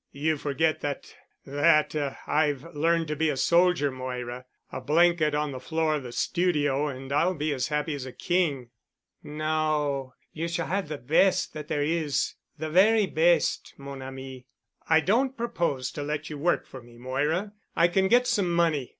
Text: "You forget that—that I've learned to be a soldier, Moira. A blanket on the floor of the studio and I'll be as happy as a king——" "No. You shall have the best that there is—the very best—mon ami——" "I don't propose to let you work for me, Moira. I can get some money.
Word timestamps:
"You 0.11 0.35
forget 0.37 0.81
that—that 0.81 2.15
I've 2.25 2.63
learned 2.73 3.07
to 3.09 3.15
be 3.15 3.29
a 3.29 3.37
soldier, 3.37 3.91
Moira. 3.91 4.45
A 4.71 4.81
blanket 4.81 5.35
on 5.35 5.51
the 5.51 5.59
floor 5.59 5.93
of 5.97 6.01
the 6.01 6.11
studio 6.11 6.87
and 6.87 7.11
I'll 7.13 7.35
be 7.35 7.53
as 7.53 7.67
happy 7.67 7.93
as 7.93 8.07
a 8.07 8.11
king——" 8.11 8.71
"No. 9.21 10.15
You 10.33 10.47
shall 10.47 10.65
have 10.65 10.87
the 10.89 10.97
best 10.97 11.53
that 11.53 11.67
there 11.67 11.83
is—the 11.83 12.69
very 12.71 13.05
best—mon 13.05 14.01
ami——" 14.01 14.47
"I 14.89 15.01
don't 15.01 15.37
propose 15.37 15.91
to 15.91 16.01
let 16.01 16.31
you 16.31 16.37
work 16.39 16.65
for 16.65 16.81
me, 16.81 16.97
Moira. 16.97 17.53
I 17.75 17.87
can 17.87 18.07
get 18.07 18.25
some 18.25 18.51
money. 18.51 18.89